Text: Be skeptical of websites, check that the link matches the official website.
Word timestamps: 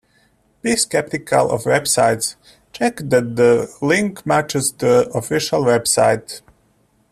Be 0.63 0.75
skeptical 0.77 1.51
of 1.51 1.65
websites, 1.65 2.33
check 2.73 2.97
that 2.97 3.35
the 3.35 3.71
link 3.83 4.25
matches 4.25 4.71
the 4.71 5.07
official 5.11 5.63
website. 5.63 6.41